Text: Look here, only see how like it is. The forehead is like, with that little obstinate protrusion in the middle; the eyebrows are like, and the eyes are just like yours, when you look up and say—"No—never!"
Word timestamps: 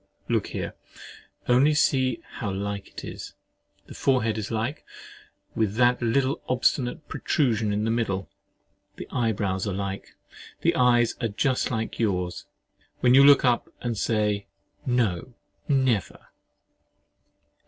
Look 0.27 0.47
here, 0.47 0.73
only 1.47 1.75
see 1.75 2.21
how 2.39 2.49
like 2.51 2.87
it 2.87 3.05
is. 3.05 3.35
The 3.85 3.93
forehead 3.93 4.35
is 4.39 4.49
like, 4.49 4.83
with 5.53 5.75
that 5.75 6.01
little 6.01 6.41
obstinate 6.49 7.07
protrusion 7.07 7.71
in 7.71 7.83
the 7.83 7.91
middle; 7.91 8.27
the 8.95 9.07
eyebrows 9.11 9.67
are 9.67 9.75
like, 9.75 10.07
and 10.07 10.15
the 10.63 10.75
eyes 10.75 11.13
are 11.21 11.27
just 11.27 11.69
like 11.69 11.99
yours, 11.99 12.45
when 13.01 13.13
you 13.13 13.23
look 13.23 13.45
up 13.45 13.69
and 13.79 13.95
say—"No—never!" 13.95 16.19